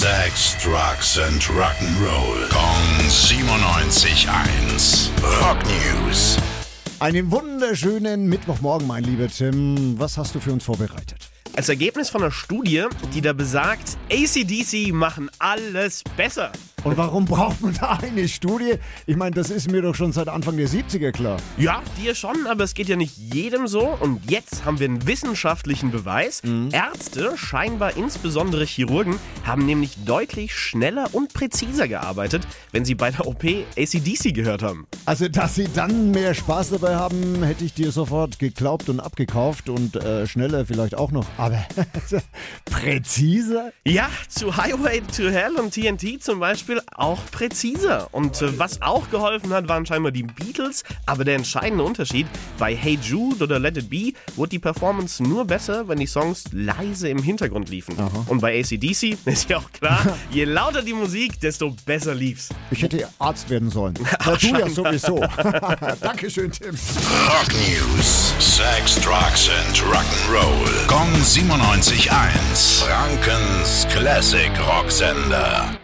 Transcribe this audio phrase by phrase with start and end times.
[0.00, 2.48] Sex, Drugs and Rock'n'Roll.
[2.48, 5.10] Kong 97.1.
[5.42, 6.38] Rock News.
[7.00, 9.98] Einen wunderschönen Mittwochmorgen, mein lieber Tim.
[9.98, 11.28] Was hast du für uns vorbereitet?
[11.54, 16.50] Als Ergebnis von einer Studie, die da besagt, ACDC machen alles besser.
[16.82, 18.74] Und warum braucht man da eine Studie?
[19.06, 21.36] Ich meine, das ist mir doch schon seit Anfang der 70er klar.
[21.58, 23.98] Ja, dir schon, aber es geht ja nicht jedem so.
[24.00, 26.42] Und jetzt haben wir einen wissenschaftlichen Beweis.
[26.72, 33.26] Ärzte, scheinbar insbesondere Chirurgen, haben nämlich deutlich schneller und präziser gearbeitet, wenn sie bei der
[33.26, 34.86] OP ACDC gehört haben.
[35.04, 39.68] Also, dass sie dann mehr Spaß dabei haben, hätte ich dir sofort geglaubt und abgekauft
[39.68, 41.26] und äh, schneller vielleicht auch noch.
[41.36, 41.62] Aber
[42.64, 43.72] präziser?
[43.84, 48.08] Ja, zu Highway to Hell und TNT zum Beispiel auch präziser.
[48.12, 50.84] Und äh, was auch geholfen hat, waren scheinbar die Beatles.
[51.06, 52.26] Aber der entscheidende Unterschied,
[52.58, 56.44] bei Hey Jude oder Let It Be wurde die Performance nur besser, wenn die Songs
[56.52, 57.96] leise im Hintergrund liefen.
[58.26, 62.48] Und bei ACDC ist ja auch klar, je lauter die Musik, desto besser lief's.
[62.70, 63.94] Ich hätte Arzt werden sollen.
[64.30, 65.24] Ja, du ja sowieso.
[66.00, 66.70] Dankeschön, Tim.
[66.70, 68.34] Rock News.
[68.38, 70.86] Sex, Drugs and Rock'n'Roll.
[70.86, 72.84] Kong 97.1.
[72.84, 75.78] Frankens Classic Rocksender.